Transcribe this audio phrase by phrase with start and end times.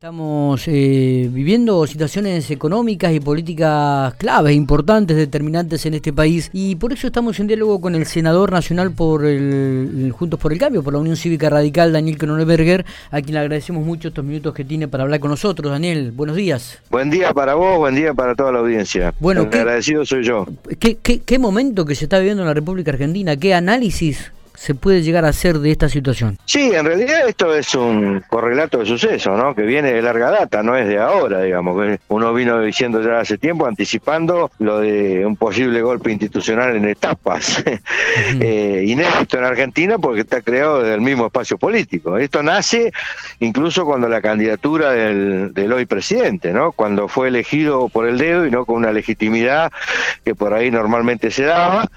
[0.00, 6.94] Estamos eh, viviendo situaciones económicas y políticas claves, importantes, determinantes en este país y por
[6.94, 10.94] eso estamos en diálogo con el senador nacional por el, Juntos por el Cambio, por
[10.94, 14.88] la Unión Cívica Radical, Daniel Kronenberger, a quien le agradecemos mucho estos minutos que tiene
[14.88, 15.70] para hablar con nosotros.
[15.70, 16.78] Daniel, buenos días.
[16.88, 19.12] Buen día para vos, buen día para toda la audiencia.
[19.20, 20.46] Bueno, el agradecido soy yo.
[20.78, 23.36] ¿qué, qué, ¿Qué momento que se está viviendo en la República Argentina?
[23.36, 26.36] ¿Qué análisis se puede llegar a hacer de esta situación?
[26.44, 29.54] Sí, en realidad esto es un correlato de suceso, ¿no?
[29.54, 31.98] Que viene de larga data, no es de ahora, digamos.
[32.08, 37.64] Uno vino diciendo ya hace tiempo, anticipando lo de un posible golpe institucional en etapas.
[38.40, 42.18] eh, inédito en Argentina porque está creado desde el mismo espacio político.
[42.18, 42.92] Esto nace
[43.38, 46.72] incluso cuando la candidatura del, del hoy presidente, ¿no?
[46.72, 49.72] Cuando fue elegido por el dedo y no con una legitimidad
[50.22, 51.88] que por ahí normalmente se daba.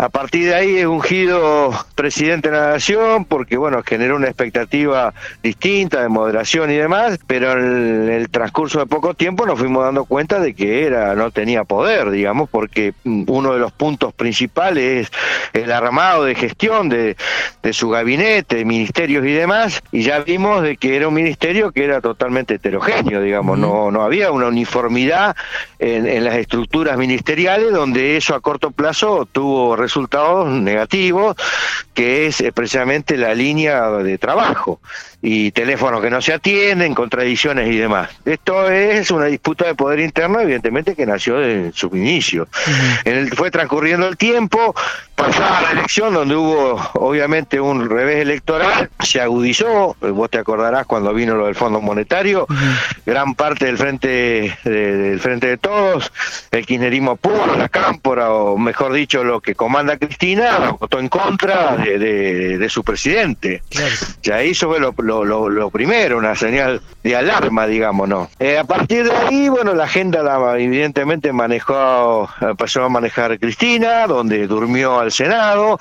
[0.00, 5.12] A partir de ahí es ungido presidente de la Nación porque, bueno, generó una expectativa
[5.42, 10.06] distinta de moderación y demás, pero en el, transcurso de poco tiempo nos fuimos dando
[10.06, 15.10] cuenta de que era no tenía poder, digamos, porque uno de los puntos principales
[15.52, 17.18] es el armado de gestión de,
[17.62, 21.84] de su gabinete, ministerios y demás, y ya vimos de que era un ministerio que
[21.84, 25.36] era totalmente heterogéneo, digamos, no, no había una uniformidad
[25.78, 31.36] en, en las estructuras ministeriales donde eso a corto plazo tuvo resultados negativos
[31.94, 34.80] que es eh, precisamente la línea de trabajo
[35.22, 38.10] y teléfonos que no se atienden, contradicciones y demás.
[38.24, 42.48] Esto es una disputa de poder interno, evidentemente, que nació de su inicio.
[43.04, 44.74] en el, fue transcurriendo el tiempo,
[45.14, 51.12] pasada la elección, donde hubo obviamente un revés electoral, se agudizó, vos te acordarás cuando
[51.12, 52.46] vino lo del Fondo Monetario,
[53.04, 56.10] gran parte del frente del frente de todos,
[56.50, 61.76] el kirchnerismo puro, la cámpora, o mejor dicho, lo que comanda Cristina, votó en contra
[61.76, 63.62] de, su presidente.
[64.22, 68.30] Ya hizo lo, lo, primero, una señal de alarma, digamos, ¿no?
[68.38, 74.06] Eh, a partir de ahí, bueno, la agenda la, evidentemente manejó, empezó a manejar Cristina,
[74.06, 75.78] donde durmió al Senado,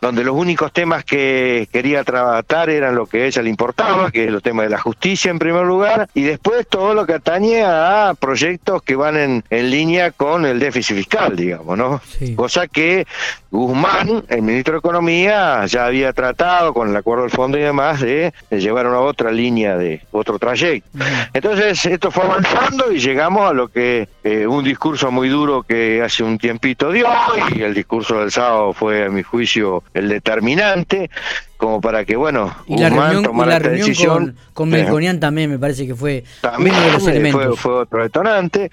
[0.00, 4.24] donde los únicos temas que quería tratar eran lo que a ella le importaba, que
[4.24, 7.62] es los temas de la justicia en primer lugar, y después todo lo que atañe
[7.62, 12.00] a proyectos que van en, en línea con el déficit fiscal, digamos, ¿no?
[12.36, 13.06] Cosa que
[13.50, 18.00] Guzmán, el ministro de Economía, ya había tratado con el acuerdo del fondo y demás
[18.00, 20.88] de, llevar una otra línea de otro trayecto.
[21.32, 26.02] Entonces, esto fue avanzando y llegamos a lo que eh, un discurso muy duro que
[26.02, 27.08] hace un tiempito dio,
[27.54, 31.10] y el discurso del sábado fue, a mi juicio, el determinante,
[31.56, 34.36] como para que, bueno, y la reunión, tomara la decisión.
[34.54, 37.60] Con, con también me parece que fue también uno de los elementos.
[37.60, 38.70] Fue, otro detonante.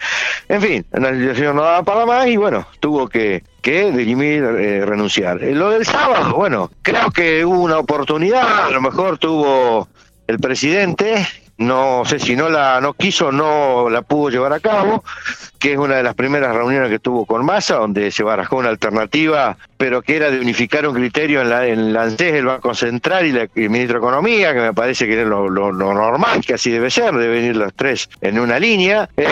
[0.47, 4.85] En fin, la situación no daba para más y, bueno, tuvo que, que dirimir, eh,
[4.85, 5.43] renunciar.
[5.43, 9.87] Eh, lo del sábado, bueno, creo que hubo una oportunidad, a lo mejor tuvo
[10.27, 11.25] el presidente
[11.57, 15.03] no sé si no la no quiso no la pudo llevar a cabo
[15.57, 18.69] que es una de las primeras reuniones que tuvo con Massa donde se barajó una
[18.69, 22.73] alternativa pero que era de unificar un criterio en la en la ANSES, el Banco
[22.73, 26.55] Central y, la, el Ministro de Economía que me parece que era lo, normal que
[26.55, 29.09] así debe ser deben ir los tres en una línea.
[29.17, 29.27] Eh,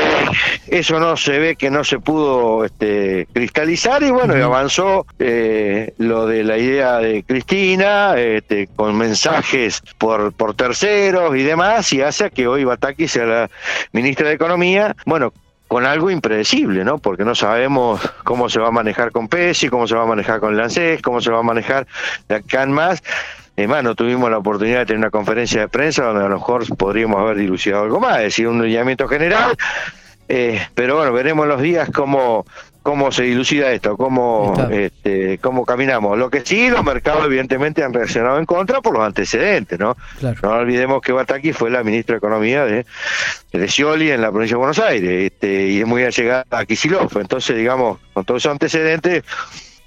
[0.68, 5.94] eso no se ve que no se pudo este, cristalizar y bueno y avanzó eh,
[5.98, 12.02] lo de la idea de Cristina este, con mensajes por por terceros y demás y
[12.02, 13.50] hace que hoy Bataki sea la
[13.92, 15.34] ministra de Economía, bueno,
[15.68, 16.98] con algo impredecible, ¿no?
[17.00, 20.40] Porque no sabemos cómo se va a manejar con PESI, cómo se va a manejar
[20.40, 21.88] con el cómo se va a manejar
[22.28, 23.02] de acá en más.
[23.58, 26.66] Además, no tuvimos la oportunidad de tener una conferencia de prensa donde a lo mejor
[26.76, 29.56] podríamos haber dilucidado algo más, es decir, un lineamiento general.
[30.28, 32.46] Eh, pero bueno, veremos los días cómo,
[32.86, 36.20] cómo se dilucida esto, cómo, este, cómo caminamos.
[36.20, 39.98] Lo que sí, los mercados evidentemente han reaccionado en contra por los antecedentes, ¿no?
[40.22, 42.86] No olvidemos que Bataki fue la ministra de Economía de,
[43.54, 47.10] de Scioli en la provincia de Buenos Aires este, y es muy allegada a Kisilov.
[47.18, 49.24] Entonces, digamos, con todos esos antecedentes,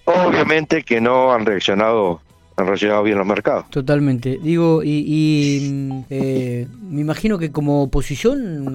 [0.05, 2.21] obviamente que no han reaccionado
[2.57, 3.71] han reaccionado bien los mercados.
[3.71, 4.41] Totalmente.
[4.43, 8.75] Digo, y, eh, me imagino que como oposición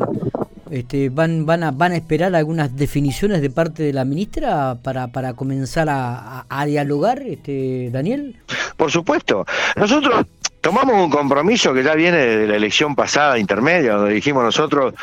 [0.74, 5.08] este, van, van, a, van a esperar algunas definiciones de parte de la ministra para,
[5.08, 8.36] para comenzar a, dialogar, este, Daniel.
[8.76, 9.46] Por supuesto.
[9.76, 10.26] Nosotros
[10.62, 14.96] tomamos un compromiso que ya viene de la elección pasada intermedia, donde dijimos nosotros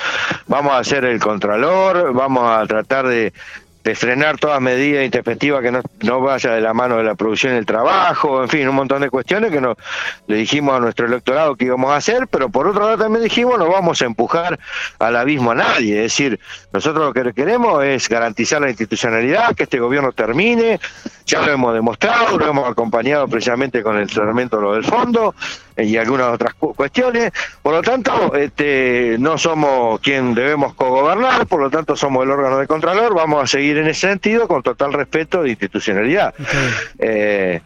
[0.49, 3.33] vamos a hacer el contralor, vamos a tratar de,
[3.83, 7.55] de frenar toda medida intempestiva que no, no, vaya de la mano de la producción
[7.55, 9.77] y el trabajo, en fin, un montón de cuestiones que no,
[10.27, 13.59] le dijimos a nuestro electorado que íbamos a hacer, pero por otro lado también dijimos
[13.59, 14.59] no vamos a empujar
[14.99, 16.39] al abismo a nadie, es decir,
[16.73, 20.79] nosotros lo que queremos es garantizar la institucionalidad, que este gobierno termine,
[21.27, 25.35] ya lo hemos demostrado, lo hemos acompañado precisamente con el tratamiento de lo del fondo,
[25.77, 27.33] y algunas otras cuestiones.
[27.63, 32.59] Por lo tanto, este, no somos quien debemos cogobernar, por lo tanto somos el órgano
[32.59, 36.35] de Contralor, vamos a seguir en ese sentido con total respeto de institucionalidad.
[36.99, 37.60] Eh,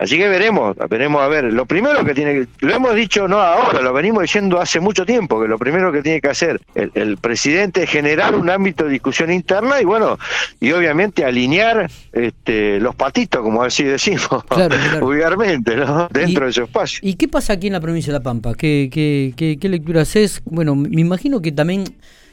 [0.00, 1.52] Así que veremos, veremos a ver.
[1.52, 5.04] Lo primero que tiene que, lo hemos dicho no ahora, lo venimos diciendo hace mucho
[5.04, 8.92] tiempo, que lo primero que tiene que hacer el, presidente es generar un ámbito de
[8.92, 10.18] discusión interna y bueno,
[10.58, 14.42] y obviamente alinear este, los patitos, como así decimos,
[15.00, 16.08] vulgarmente, ¿no?
[16.10, 17.00] dentro de su espacio.
[17.02, 18.54] ¿Y qué pasa aquí en la provincia de La Pampa?
[18.54, 20.40] ¿Qué, qué, qué, qué lectura haces?
[20.46, 21.84] Bueno, me imagino que también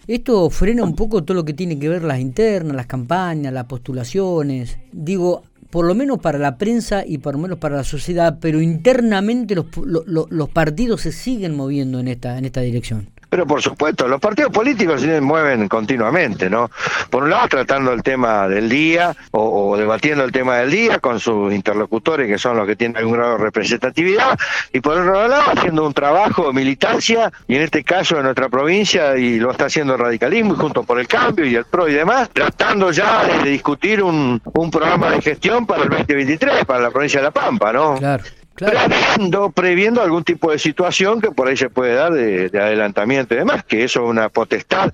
[0.08, 3.66] esto frena un poco todo lo que tiene que ver las internas, las campañas, las
[3.66, 4.78] postulaciones.
[4.94, 8.62] Digo, por lo menos para la prensa y por lo menos para la sociedad, pero
[8.62, 13.10] internamente los, los, partidos se siguen moviendo en esta, en esta dirección.
[13.38, 16.72] Pero por supuesto, los partidos políticos se mueven continuamente, ¿no?
[17.12, 21.20] Por un lado tratando el tema del día o, debatiendo el tema del día con
[21.20, 24.40] sus interlocutores que son los que tienen algún grado de representatividad
[24.74, 28.50] y por otro lado haciendo un trabajo de militancia y en este caso en nuestra
[28.50, 31.88] provincia y lo está haciendo el radicalismo y junto por el cambio y el PRO
[31.88, 36.80] y demás, tratando ya de, discutir un, un programa de gestión para el 2023, para
[36.80, 37.98] la provincia de La Pampa, ¿no?
[37.98, 38.24] Claro.
[38.58, 43.38] Previendo, previendo algún tipo de situación que por ahí se puede dar de, adelantamiento y
[43.38, 44.94] demás, que eso es una potestad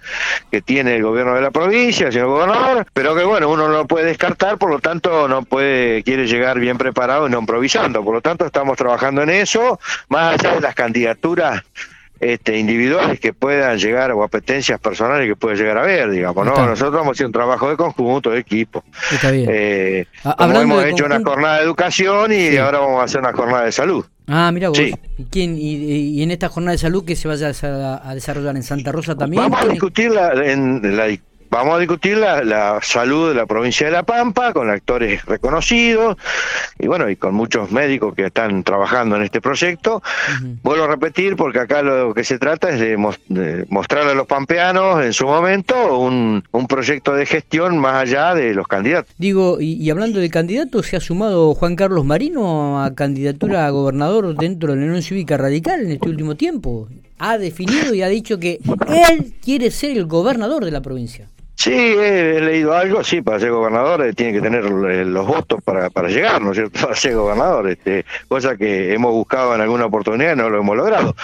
[0.51, 3.73] que tiene el gobierno de la provincia, el señor gobernador, pero que bueno, uno no
[3.73, 8.03] lo puede descartar, por lo tanto no puede, quiere llegar bien preparado y no improvisando,
[8.03, 9.79] por lo tanto estamos trabajando en eso,
[10.09, 11.63] más allá de las candidaturas
[12.23, 16.65] este, individuales que puedan llegar o apetencias personales que puedan llegar a ver, digamos, ¿no?
[16.65, 18.83] Nosotros a hacer un trabajo de conjunto, de equipo.
[19.11, 19.49] Está bien.
[19.51, 20.05] Eh,
[20.39, 24.05] hemos hecho una jornada de educación y ahora vamos a hacer una jornada de salud.
[24.27, 24.79] Ah, mira vos.
[24.79, 24.95] ¿Y,
[25.29, 29.15] quién, y, en esta jornada de salud que se vaya a, desarrollar en Santa Rosa
[29.15, 29.43] también?
[29.43, 31.07] Vamos a discutirla en la
[31.53, 36.17] Vamos a discutir la, salud de la provincia de La Pampa con actores reconocidos
[36.79, 40.01] y bueno, y con muchos médicos que están trabajando en este proyecto.
[40.63, 42.97] Vuelvo a repetir porque acá lo que se trata es de,
[43.69, 48.67] mostrarle a los pampeanos en su momento un, proyecto de gestión más allá de los
[48.67, 49.13] candidatos.
[49.19, 54.35] Digo, y, hablando de candidatos, se ha sumado Juan Carlos Marino a candidatura a gobernador
[54.35, 56.87] dentro de la Unión Cívica Radical en este último tiempo.
[57.19, 58.57] Ha definido y ha dicho que
[58.87, 61.29] él quiere ser el gobernador de la provincia.
[61.63, 65.63] Sí, he leído algo, sí, para ser gobernador eh, tiene que tener eh, los votos
[65.63, 69.61] para, para llegar, ¿no es cierto?, para ser gobernador, este, cosa que hemos buscado en
[69.61, 71.15] alguna oportunidad y no lo hemos logrado.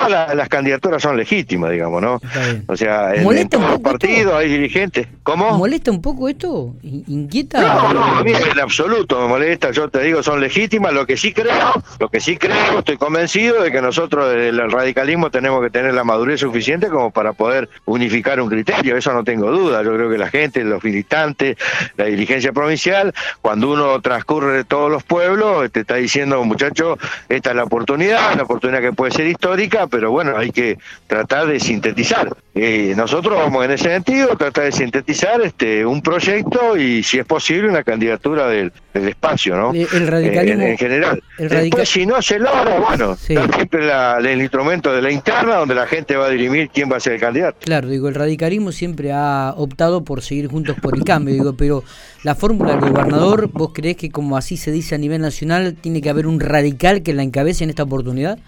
[0.00, 2.20] Todas las candidaturas son legítimas, digamos, ¿no?
[2.66, 5.06] O sea, en, todos los partidos hay dirigentes.
[5.22, 5.58] ¿Cómo?
[5.58, 6.74] ¿Molesta un poco esto?
[6.82, 7.60] ¿Inquieta?
[7.60, 11.16] No, no, a mí en absoluto me molesta, yo te digo, son legítimas, lo que
[11.16, 15.70] sí creo, lo que sí creo, estoy convencido de que nosotros el radicalismo tenemos que
[15.70, 19.94] tener la madurez suficiente como para poder unificar un criterio, eso no tengo duda yo
[19.94, 21.56] creo que la gente, los militantes,
[21.96, 26.98] la dirigencia provincial, cuando uno transcurre todos los pueblos, te está diciendo, muchacho,
[27.28, 31.46] esta es la oportunidad, una oportunidad que puede ser histórica, pero bueno, hay que tratar
[31.46, 32.34] de sintetizar.
[32.54, 37.26] Eh, nosotros vamos en ese sentido, tratar de sintetizar este un proyecto y, si es
[37.26, 39.72] posible, una candidatura del, espacio, ¿no?
[39.72, 40.62] El radicalismo.
[40.64, 41.22] en, general.
[41.38, 43.88] Después, si no se logra, bueno, siempre
[44.18, 47.14] el instrumento de la interna donde la gente va a dirimir quién va a ser
[47.14, 47.58] el candidato.
[47.60, 51.84] Claro, digo, el radicalismo siempre ha optado por seguir juntos por el cambio, digo, pero
[52.24, 56.02] la fórmula del gobernador, ¿vos creés que como así se dice a nivel nacional, tiene
[56.02, 58.38] que haber un radical que la encabece en esta oportunidad?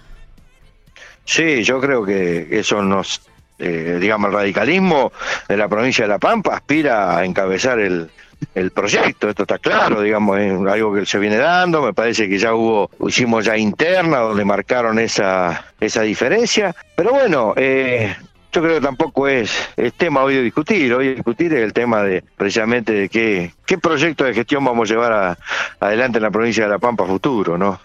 [1.24, 3.22] Sí, yo creo que eso nos,
[3.58, 5.12] eh, digamos, el radicalismo
[5.48, 8.10] de la provincia de La Pampa aspira a encabezar el,
[8.55, 12.38] el proyecto, esto está claro, digamos, es algo que se viene dando, me parece que
[12.38, 18.14] ya hubo, hicimos ya interna donde marcaron esa, esa diferencia, pero bueno, eh,
[18.53, 19.51] yo creo que tampoco es,
[19.97, 24.25] tema hoy de discutir, hoy discutir es el tema de precisamente de qué, qué proyecto
[24.25, 25.39] de gestión vamos a llevar
[25.81, 27.81] adelante en la provincia de La Pampa futuro, ¿no?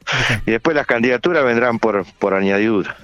[0.46, 2.98] Y después las candidaturas vendrán por, por añadidura.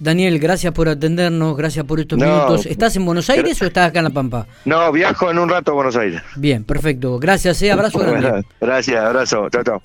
[0.00, 2.66] Daniel, gracias por atendernos, gracias por estos minutos.
[2.66, 4.46] ¿Estás en Buenos Aires o estás acá en La Pampa?
[4.64, 6.20] No, viajo en un rato a Buenos Aires.
[6.34, 7.18] Bien, perfecto.
[7.18, 8.44] Gracias, eh, abrazo grande.
[8.60, 9.48] Gracias, abrazo.
[9.50, 9.78] Chao, chao.